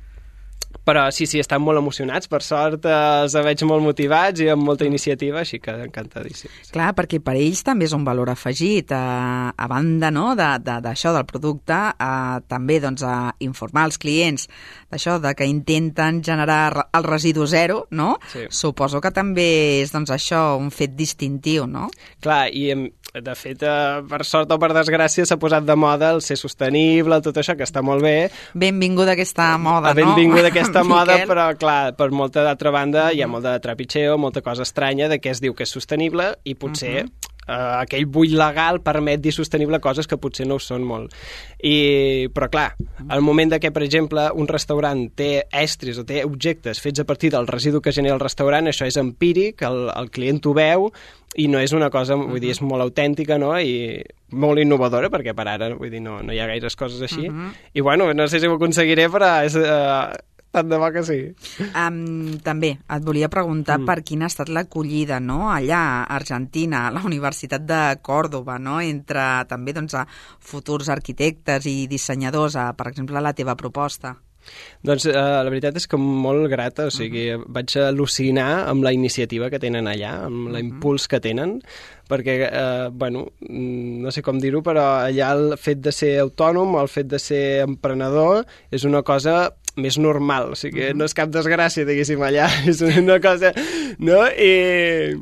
però 0.87 1.09
sí, 1.11 1.27
sí, 1.27 1.41
estan 1.43 1.65
molt 1.67 1.81
emocionats, 1.81 2.29
per 2.31 2.39
sort 2.47 2.87
eh, 2.87 2.95
els 3.25 3.35
veig 3.47 3.65
molt 3.67 3.83
motivats 3.83 4.43
i 4.45 4.47
amb 4.53 4.63
molta 4.69 4.87
iniciativa, 4.87 5.43
així 5.43 5.59
que 5.63 5.75
encantadíssims. 5.89 6.71
Clar, 6.75 6.93
perquè 6.95 7.19
per 7.25 7.35
ells 7.35 7.65
també 7.67 7.89
és 7.89 7.95
un 7.97 8.05
valor 8.07 8.31
afegit, 8.31 8.95
eh, 8.95 9.49
a 9.51 9.67
banda 9.71 10.13
no, 10.15 10.29
d'això 10.39 10.63
de, 10.63 10.77
de, 10.87 11.17
del 11.19 11.27
producte, 11.27 11.81
eh, 11.91 12.39
també 12.47 12.79
doncs, 12.85 13.03
a 13.03 13.35
informar 13.43 13.89
els 13.91 13.99
clients 13.99 14.47
d'això 14.93 15.19
de 15.23 15.35
que 15.35 15.49
intenten 15.51 16.23
generar 16.23 16.87
el 16.95 17.09
residu 17.09 17.49
zero, 17.51 17.87
no? 17.91 18.15
Sí. 18.31 18.47
Suposo 18.55 19.03
que 19.03 19.11
també 19.11 19.49
és 19.83 19.91
doncs, 19.95 20.15
això 20.15 20.45
un 20.61 20.71
fet 20.71 20.95
distintiu, 20.95 21.67
no? 21.67 21.91
Clar, 22.23 22.47
i 22.55 22.71
de 23.23 23.35
fet, 23.39 23.63
eh, 23.63 24.03
per 24.09 24.25
sort 24.25 24.51
o 24.53 24.59
per 24.63 24.73
desgràcia, 24.77 25.27
s'ha 25.29 25.39
posat 25.41 25.67
de 25.67 25.77
moda 25.77 26.11
el 26.15 26.23
ser 26.25 26.37
sostenible, 26.41 27.21
tot 27.25 27.37
això, 27.41 27.57
que 27.57 27.67
està 27.67 27.83
molt 27.83 28.05
bé. 28.05 28.31
Benvinguda 28.55 29.17
aquesta 29.17 29.53
moda, 29.59 29.93
no? 29.93 30.01
Benvinguda 30.01 30.51
aquesta 30.53 30.85
moda, 30.95 31.21
però, 31.29 31.49
clar, 31.59 31.95
per 31.97 32.11
molta 32.11 32.45
d'altra 32.47 32.73
banda, 32.75 33.11
hi 33.13 33.23
ha 33.23 33.31
molt 33.31 33.47
de 33.47 33.57
trepitxeo, 33.63 34.19
molta 34.19 34.43
cosa 34.43 34.67
estranya 34.67 35.09
de 35.13 35.21
què 35.21 35.33
es 35.33 35.41
diu 35.45 35.55
que 35.57 35.65
és 35.67 35.73
sostenible 35.73 36.35
i 36.45 36.55
potser 36.55 36.99
uh 37.05 37.07
-huh 37.07 37.26
eh, 37.47 37.83
aquell 37.83 38.07
bull 38.07 38.37
legal 38.39 38.81
permet 38.85 39.23
dir 39.23 39.33
sostenible 39.35 39.81
coses 39.81 40.07
que 40.07 40.19
potser 40.21 40.47
no 40.47 40.59
ho 40.59 40.63
són 40.63 40.85
molt. 40.87 41.15
I, 41.63 42.29
però 42.35 42.51
clar, 42.53 42.69
al 43.09 43.23
moment 43.25 43.55
de 43.55 43.61
que, 43.63 43.73
per 43.75 43.85
exemple, 43.87 44.29
un 44.35 44.49
restaurant 44.51 45.07
té 45.17 45.47
estris 45.53 45.99
o 45.99 46.07
té 46.09 46.25
objectes 46.27 46.83
fets 46.83 47.03
a 47.03 47.09
partir 47.09 47.33
del 47.35 47.49
residu 47.51 47.83
que 47.83 47.95
genera 47.95 48.17
el 48.19 48.25
restaurant, 48.25 48.69
això 48.71 48.89
és 48.89 48.99
empíric, 49.01 49.63
el, 49.67 49.87
el 49.95 50.11
client 50.11 50.43
ho 50.47 50.55
veu, 50.57 50.91
i 51.37 51.49
no 51.53 51.61
és 51.61 51.73
una 51.77 51.91
cosa, 51.93 52.17
vull 52.17 52.41
dir, 52.41 52.55
és 52.55 52.63
molt 52.65 52.85
autèntica, 52.85 53.37
no?, 53.39 53.53
i 53.61 54.01
molt 54.37 54.59
innovadora, 54.59 55.11
perquè 55.13 55.35
per 55.37 55.47
ara, 55.53 55.69
vull 55.77 55.93
dir, 55.93 56.01
no, 56.03 56.19
no 56.25 56.35
hi 56.35 56.41
ha 56.41 56.49
gaires 56.49 56.77
coses 56.77 57.03
així. 57.03 57.29
Uh 57.29 57.35
-huh. 57.35 57.51
I 57.75 57.81
bueno, 57.81 58.13
no 58.15 58.27
sé 58.29 58.41
si 58.41 58.47
ho 58.47 58.55
aconseguiré, 58.55 59.09
però 59.09 59.45
és, 59.45 59.55
uh, 59.55 60.17
tant 60.57 60.73
de 60.73 60.81
bo 60.81 60.91
que 60.95 61.05
sí. 61.07 61.19
Um, 61.69 62.37
també 62.45 62.73
et 62.81 63.07
volia 63.07 63.31
preguntar 63.33 63.79
mm. 63.81 63.89
per 63.89 64.01
quina 64.07 64.27
ha 64.27 64.33
estat 64.33 64.53
l'acollida 64.53 65.21
no? 65.21 65.47
allà 65.53 65.83
a 65.95 66.05
Argentina, 66.17 66.87
a 66.87 66.95
la 66.97 67.05
Universitat 67.07 67.67
de 67.69 67.81
Còrdoba, 68.07 68.59
no? 68.63 68.81
entre 68.81 69.27
també 69.51 69.77
doncs, 69.77 69.97
a 70.01 70.07
futurs 70.41 70.91
arquitectes 70.93 71.69
i 71.71 71.83
dissenyadors, 71.91 72.57
a, 72.57 72.71
per 72.77 72.91
exemple, 72.93 73.21
la 73.23 73.37
teva 73.37 73.57
proposta. 73.59 74.17
Doncs 74.87 75.09
eh, 75.11 75.13
la 75.17 75.51
veritat 75.51 75.79
és 75.81 75.89
que 75.91 75.99
molt 75.99 76.47
grata, 76.53 76.87
o 76.87 76.95
sigui, 76.95 77.27
uh 77.33 77.41
-huh. 77.41 77.53
vaig 77.57 77.77
al·lucinar 77.83 78.69
amb 78.71 78.85
la 78.85 78.93
iniciativa 78.93 79.51
que 79.51 79.59
tenen 79.59 79.87
allà, 79.87 80.13
amb 80.27 80.49
l'impuls 80.55 81.09
que 81.09 81.21
tenen, 81.21 81.61
perquè, 82.09 82.35
eh, 82.47 82.89
bueno, 82.93 83.27
mm, 83.41 84.03
no 84.03 84.11
sé 84.11 84.23
com 84.23 84.39
dir-ho, 84.39 84.63
però 84.63 85.07
allà 85.09 85.33
el 85.33 85.59
fet 85.59 85.81
de 85.81 85.93
ser 85.93 86.21
autònom, 86.21 86.77
el 86.81 86.89
fet 86.89 87.07
de 87.07 87.19
ser 87.19 87.63
emprenedor, 87.63 88.47
és 88.71 88.85
una 88.85 89.03
cosa 89.03 89.55
més 89.77 89.99
normal, 90.01 90.53
o 90.53 90.59
sigui, 90.59 90.83
uh 90.83 90.91
-huh. 90.91 90.97
no 90.97 91.05
és 91.05 91.15
cap 91.15 91.31
desgràcia, 91.31 91.85
diguéssim, 91.85 92.21
allà, 92.21 92.49
és 92.71 92.81
una 92.81 93.21
cosa... 93.21 93.53
No? 93.99 94.27
I, 94.27 95.17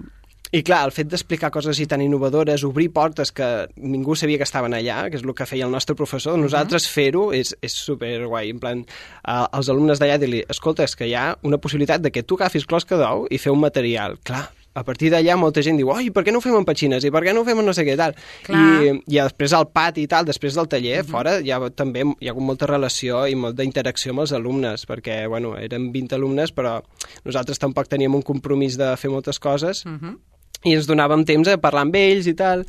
i 0.54 0.62
clar, 0.62 0.84
el 0.86 0.92
fet 0.94 1.08
d'explicar 1.10 1.50
coses 1.50 1.72
així 1.72 1.86
tan 1.90 2.02
innovadores, 2.04 2.62
obrir 2.62 2.92
portes 2.94 3.32
que 3.34 3.66
ningú 3.74 4.14
sabia 4.14 4.38
que 4.38 4.46
estaven 4.46 4.74
allà, 4.76 5.10
que 5.10 5.18
és 5.18 5.24
el 5.24 5.34
que 5.34 5.46
feia 5.50 5.66
el 5.66 5.72
nostre 5.72 5.96
professor, 5.98 6.38
nosaltres 6.38 6.84
uh 6.84 6.88
-huh. 6.88 6.94
fer-ho 6.94 7.32
és, 7.32 7.56
és 7.60 7.72
superguai. 7.72 8.50
En 8.50 8.60
plan, 8.60 8.78
uh, 9.26 9.46
els 9.52 9.68
alumnes 9.68 9.98
d'allà 9.98 10.18
dir-li, 10.18 10.44
escolta, 10.48 10.84
és 10.84 10.94
que 10.94 11.08
hi 11.08 11.14
ha 11.14 11.36
una 11.42 11.58
possibilitat 11.58 12.00
de 12.02 12.12
que 12.12 12.22
tu 12.22 12.36
agafis 12.36 12.66
closca 12.66 12.96
d'ou 12.96 13.26
i 13.30 13.38
fer 13.38 13.50
un 13.50 13.60
material. 13.60 14.18
Clar, 14.22 14.50
a 14.74 14.82
partir 14.82 15.10
d'allà 15.12 15.36
molta 15.38 15.62
gent 15.62 15.78
diu 15.78 15.92
oi, 15.94 16.10
per 16.14 16.24
què 16.26 16.34
no 16.34 16.40
ho 16.40 16.44
fem 16.44 16.56
amb 16.58 16.66
petxines? 16.66 17.06
I 17.06 17.12
per 17.14 17.22
què 17.24 17.34
no 17.34 17.42
ho 17.42 17.46
fem 17.46 17.60
amb 17.60 17.68
no 17.68 17.74
sé 17.76 17.86
què 17.86 17.94
tal? 17.98 18.16
I, 18.50 18.90
I 18.90 19.20
després 19.20 19.54
al 19.54 19.68
pati 19.70 20.04
i 20.04 20.10
tal, 20.10 20.26
després 20.26 20.58
del 20.58 20.68
taller, 20.68 21.00
uh 21.00 21.06
-huh. 21.06 21.10
fora, 21.10 21.38
hi 21.40 21.50
ha, 21.50 21.60
també 21.70 22.02
hi 22.02 22.28
ha 22.28 22.32
hagut 22.32 22.42
molta 22.50 22.66
relació 22.66 23.26
i 23.26 23.34
molta 23.34 23.62
interacció 23.62 24.10
amb 24.10 24.20
els 24.20 24.32
alumnes, 24.32 24.86
perquè, 24.86 25.28
bueno, 25.28 25.56
eren 25.56 25.92
20 25.92 26.14
alumnes, 26.14 26.52
però 26.52 26.82
nosaltres 27.24 27.58
tampoc 27.58 27.88
teníem 27.88 28.14
un 28.14 28.22
compromís 28.22 28.76
de 28.76 28.96
fer 28.96 29.10
moltes 29.10 29.38
coses, 29.38 29.84
uh 29.86 29.92
-huh 29.92 30.18
i 30.64 30.74
ens 30.74 30.88
donàvem 30.88 31.24
temps 31.28 31.48
a 31.48 31.58
parlar 31.60 31.84
amb 31.86 31.96
ells 31.96 32.26
i 32.26 32.34
tal, 32.34 32.64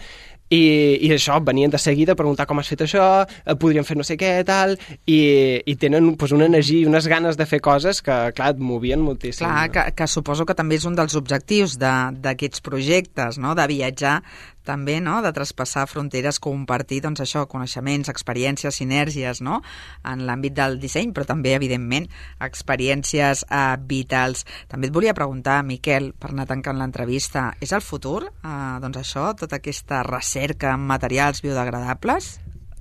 i, 0.49 0.63
i 1.01 1.11
això, 1.13 1.39
venien 1.41 1.71
de 1.73 1.79
seguida 1.81 2.13
a 2.13 2.19
preguntar 2.19 2.45
com 2.45 2.59
has 2.61 2.69
fet 2.69 2.85
això, 2.85 3.05
eh, 3.25 3.55
podríem 3.59 3.85
fer 3.87 3.97
no 3.97 4.05
sé 4.05 4.17
què, 4.19 4.31
tal, 4.45 4.75
i, 5.09 5.19
i 5.65 5.75
tenen 5.81 6.13
pues, 6.19 6.35
una 6.35 6.45
energia 6.49 6.83
i 6.83 6.89
unes 6.89 7.09
ganes 7.09 7.39
de 7.39 7.47
fer 7.49 7.61
coses 7.65 8.01
que, 8.05 8.17
clar, 8.37 8.53
et 8.53 8.61
movien 8.61 9.01
moltíssim. 9.01 9.47
Clar, 9.47 9.69
que, 9.73 9.87
que 9.97 10.09
suposo 10.11 10.45
que 10.45 10.57
també 10.57 10.77
és 10.77 10.85
un 10.85 10.97
dels 10.97 11.17
objectius 11.17 11.79
d'aquests 11.81 12.61
projectes, 12.65 13.41
no?, 13.41 13.55
de 13.57 13.65
viatjar 13.71 14.19
també, 14.65 14.99
no?, 15.01 15.19
de 15.23 15.31
traspassar 15.35 15.85
fronteres, 15.89 16.39
compartir, 16.43 17.01
doncs 17.05 17.23
això, 17.23 17.45
coneixements, 17.51 18.09
experiències, 18.11 18.81
sinergies, 18.81 19.41
no?, 19.45 19.61
en 20.05 20.25
l'àmbit 20.27 20.55
del 20.57 20.79
disseny, 20.81 21.13
però 21.15 21.27
també, 21.29 21.55
evidentment, 21.57 22.09
experiències 22.43 23.45
eh, 23.49 23.65
vitals. 23.89 24.45
També 24.71 24.89
et 24.89 24.95
volia 24.95 25.15
preguntar, 25.17 25.61
Miquel, 25.65 26.11
per 26.19 26.33
anar 26.33 26.47
tancant 26.49 26.79
l'entrevista, 26.81 27.51
és 27.61 27.73
el 27.75 27.85
futur, 27.85 28.25
eh, 28.27 28.57
doncs 28.83 29.01
això, 29.01 29.29
tota 29.39 29.61
aquesta 29.61 30.03
recerca 30.07 30.75
en 30.75 30.85
materials 30.89 31.41
biodegradables? 31.45 32.35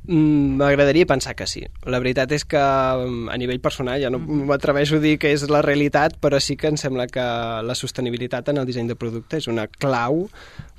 Mm, 0.06 0.58
m'agradaria 0.60 1.06
pensar 1.08 1.32
que 1.34 1.46
sí. 1.48 1.62
La 1.88 1.98
veritat 2.02 2.32
és 2.36 2.44
que 2.44 2.60
mm, 2.60 3.30
a 3.32 3.38
nivell 3.40 3.62
personal 3.64 4.02
ja 4.02 4.10
no 4.12 4.20
mm-hmm. 4.20 4.50
m'atreveixo 4.50 5.00
a 5.00 5.04
dir 5.04 5.16
que 5.20 5.32
és 5.32 5.46
la 5.48 5.62
realitat, 5.64 6.18
però 6.20 6.40
sí 6.40 6.58
que 6.60 6.68
em 6.68 6.76
sembla 6.80 7.08
que 7.08 7.24
la 7.64 7.76
sostenibilitat 7.78 8.52
en 8.52 8.60
el 8.60 8.68
disseny 8.68 8.90
de 8.90 8.98
producte 9.00 9.40
és 9.40 9.48
una 9.48 9.66
clau 9.66 10.26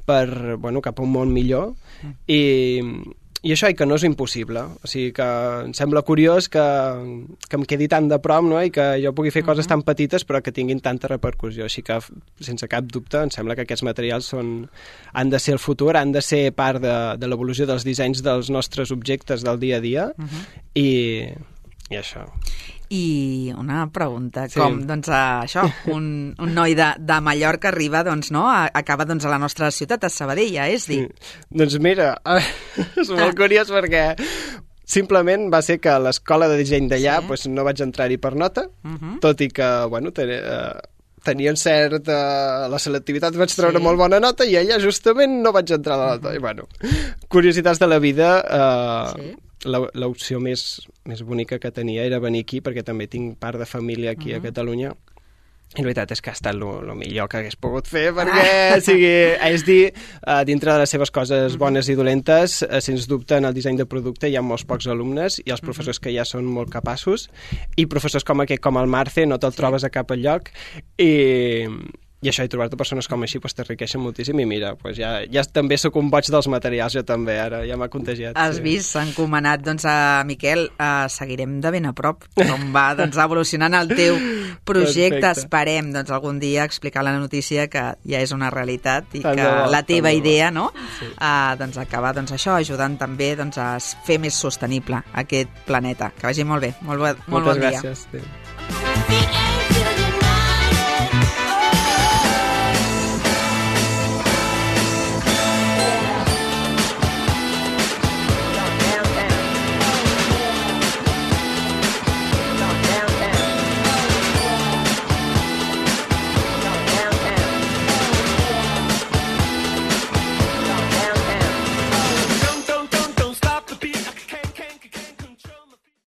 per, 0.05 0.57
bueno, 0.61 0.83
cap 0.85 0.99
a 0.99 1.05
un 1.05 1.13
món 1.15 1.33
millor 1.33 1.73
mm. 1.73 2.13
i, 2.29 2.41
i 3.45 3.51
això, 3.53 3.69
i 3.69 3.75
que 3.77 3.85
no 3.85 3.97
és 3.99 4.03
impossible. 4.07 4.63
O 4.81 4.89
sigui 4.89 5.11
que 5.13 5.25
em 5.67 5.73
sembla 5.77 6.01
curiós 6.07 6.47
que, 6.49 6.63
que 7.45 7.59
em 7.59 7.65
quedi 7.69 7.87
tan 7.91 8.07
de 8.09 8.17
prop 8.23 8.47
no? 8.47 8.57
i 8.65 8.71
que 8.73 8.87
jo 9.03 9.13
pugui 9.13 9.29
fer 9.29 9.43
uh 9.43 9.45
-huh. 9.45 9.51
coses 9.53 9.69
tan 9.69 9.83
petites 9.85 10.25
però 10.25 10.41
que 10.41 10.51
tinguin 10.51 10.81
tanta 10.81 11.07
repercussió. 11.07 11.65
Així 11.65 11.83
que, 11.83 11.99
sense 12.41 12.67
cap 12.67 12.85
dubte, 12.85 13.21
em 13.21 13.29
sembla 13.29 13.55
que 13.55 13.61
aquests 13.61 13.83
materials 13.83 14.25
són, 14.25 14.67
han 15.13 15.29
de 15.29 15.39
ser 15.39 15.53
el 15.53 15.59
futur, 15.59 15.95
han 15.95 16.11
de 16.11 16.21
ser 16.21 16.51
part 16.53 16.81
de, 16.81 17.17
de 17.17 17.27
l'evolució 17.27 17.65
dels 17.65 17.83
dissenys 17.83 18.23
dels 18.23 18.49
nostres 18.49 18.91
objectes 18.91 19.43
del 19.43 19.59
dia 19.59 19.77
a 19.77 19.79
dia 19.79 20.05
uh 20.17 20.25
-huh. 20.25 20.45
i, 20.73 20.89
i 21.91 21.95
això. 21.95 22.25
I 22.93 23.53
una 23.57 23.85
pregunta, 23.93 24.45
sí. 24.49 24.59
com 24.59 24.81
doncs, 24.85 25.09
això, 25.09 25.65
un, 25.93 26.35
un 26.37 26.53
noi 26.53 26.75
de, 26.77 26.91
de 26.99 27.19
Mallorca 27.25 27.71
arriba, 27.71 28.03
doncs, 28.05 28.31
no, 28.35 28.45
a, 28.51 28.67
acaba 28.73 29.07
doncs, 29.09 29.25
a 29.25 29.33
la 29.33 29.39
nostra 29.41 29.71
ciutat, 29.73 30.05
a 30.05 30.11
Sabadell, 30.13 30.53
ja 30.53 30.67
és 30.69 30.87
dir. 30.91 31.05
Sí. 31.09 31.43
Doncs 31.61 31.79
mira, 31.81 32.13
és 33.01 33.09
molt 33.09 33.37
curiós 33.37 33.71
perquè 33.73 34.11
simplement 34.85 35.49
va 35.53 35.63
ser 35.65 35.79
que 35.81 35.89
a 35.89 36.01
l'escola 36.01 36.49
de 36.51 36.59
disseny 36.61 36.89
d'allà 36.91 37.19
sí. 37.21 37.29
pues, 37.31 37.47
no 37.49 37.65
vaig 37.65 37.81
entrar-hi 37.81 38.19
per 38.21 38.35
nota, 38.35 38.67
uh 38.69 38.87
mhm. 38.87 38.97
-huh. 39.01 39.19
tot 39.19 39.41
i 39.41 39.49
que, 39.49 39.69
bueno, 39.89 40.11
ten, 40.11 40.29
eh, 40.29 40.94
tenien 41.25 41.57
cert... 41.59 42.09
Eh, 42.09 42.67
la 42.71 42.81
selectivitat 42.81 43.35
vaig 43.37 43.53
treure 43.53 43.81
sí. 43.81 43.85
molt 43.85 43.99
bona 43.99 44.21
nota 44.23 44.47
i 44.47 44.57
allà 44.59 44.79
justament 44.83 45.41
no 45.43 45.53
vaig 45.55 45.73
entrar 45.75 45.97
a 45.97 46.01
la 46.01 46.11
nota. 46.15 46.31
Uh. 46.31 46.37
I, 46.37 46.43
bueno, 46.43 46.69
curiositats 47.29 47.81
de 47.81 47.89
la 47.89 47.99
vida... 48.03 48.37
Eh, 48.45 49.17
sí 49.17 49.33
l'opció 49.65 50.37
més, 50.37 50.61
més 51.09 51.23
bonica 51.25 51.57
que 51.57 51.71
tenia 51.73 52.03
era 52.05 52.19
venir 52.21 52.43
aquí, 52.43 52.59
perquè 52.61 52.83
també 52.85 53.07
tinc 53.09 53.39
part 53.41 53.57
de 53.57 53.65
família 53.65 54.11
aquí 54.11 54.29
uh 54.29 54.35
-huh. 54.35 54.43
a 54.43 54.43
Catalunya, 54.43 54.91
i 55.75 55.83
la 55.83 55.89
veritat 55.89 56.13
és 56.15 56.21
que 56.23 56.31
ha 56.31 56.35
estat 56.37 56.55
el 56.55 56.93
millor 56.95 57.27
que 57.31 57.41
hagués 57.41 57.57
pogut 57.59 57.89
fer, 57.89 58.07
perquè, 58.15 58.45
o 58.77 58.81
sigui, 58.83 59.11
és 59.49 59.65
dir, 59.67 59.81
uh, 60.23 60.41
dintre 60.47 60.71
de 60.71 60.83
les 60.83 60.93
seves 60.95 61.11
coses 61.11 61.57
bones 61.59 61.89
i 61.91 61.97
dolentes, 61.99 62.61
uh, 62.63 62.79
sens 62.83 63.09
dubte 63.11 63.39
en 63.39 63.49
el 63.49 63.55
disseny 63.55 63.79
de 63.81 63.87
producte 63.89 64.29
hi 64.31 64.37
ha 64.39 64.45
molts 64.45 64.65
pocs 64.67 64.87
alumnes 64.91 65.41
i 65.43 65.51
els 65.51 65.63
professors 65.65 65.99
que 65.99 66.13
ja 66.15 66.25
són 66.27 66.47
molt 66.47 66.71
capaços, 66.73 67.27
i 67.75 67.87
professors 67.91 68.23
com 68.27 68.45
aquest, 68.45 68.63
com 68.63 68.79
el 68.79 68.87
Marce, 68.91 69.27
no 69.27 69.39
te'l 69.41 69.55
trobes 69.57 69.83
a 69.83 69.91
cap 69.91 70.15
lloc, 70.15 70.51
i, 71.01 71.11
i 72.23 72.29
això, 72.31 72.45
he 72.45 72.49
trobat 72.49 72.73
persones 72.79 73.07
com 73.11 73.21
així, 73.25 73.39
pues, 73.43 73.53
t'enriqueixen 73.57 74.01
moltíssim 74.01 74.39
i 74.39 74.45
mira, 74.49 74.73
pues, 74.79 74.95
ja, 74.97 75.19
ja 75.31 75.43
també 75.43 75.77
sóc 75.77 75.97
un 75.99 76.09
boig 76.13 76.29
dels 76.31 76.47
materials, 76.51 76.95
jo 76.95 77.03
també, 77.05 77.35
ara 77.39 77.61
ja 77.67 77.77
m'ha 77.77 77.89
contagiat. 77.91 78.37
Has 78.39 78.57
sí. 78.57 78.63
vist, 78.65 78.93
s'ha 78.93 79.03
encomanat, 79.05 79.61
doncs, 79.65 79.85
a 79.89 80.23
Miquel, 80.27 80.65
uh, 80.73 81.05
seguirem 81.11 81.59
de 81.61 81.73
ben 81.75 81.89
a 81.89 81.93
prop 81.97 82.25
com 82.37 82.69
va 82.75 82.87
doncs, 82.99 83.19
evolucionant 83.21 83.77
el 83.77 83.91
teu 83.93 84.17
projecte. 84.65 85.19
Perfecte. 85.19 85.45
Esperem, 85.45 85.91
doncs, 85.93 86.13
algun 86.15 86.39
dia 86.41 86.65
explicar 86.65 87.05
la 87.05 87.13
notícia 87.19 87.67
que 87.69 87.85
ja 88.07 88.23
és 88.23 88.33
una 88.35 88.49
realitat 88.53 89.13
i 89.13 89.21
Tant 89.25 89.37
que 89.37 89.45
bo, 89.45 89.69
la 89.71 89.83
teva 89.85 90.13
idea, 90.15 90.49
no?, 90.55 90.71
sí. 90.99 91.11
uh, 91.13 91.53
doncs, 91.59 91.77
acabar, 91.83 92.15
doncs, 92.17 92.33
això, 92.37 92.57
ajudant 92.57 92.97
també 93.01 93.33
doncs, 93.37 93.59
a 93.61 93.75
fer 94.07 94.17
més 94.23 94.39
sostenible 94.39 95.03
aquest 95.13 95.65
planeta. 95.67 96.13
Que 96.15 96.31
vagi 96.31 96.47
molt 96.47 96.65
bé, 96.65 96.73
molt, 96.81 97.03
bo, 97.03 97.13
molt 97.27 97.43
Moltes 97.43 97.51
bon 97.53 97.65
dia. 97.67 97.79
gràcies. 97.83 98.07
Sí. 98.11 98.45
The 99.07 99.44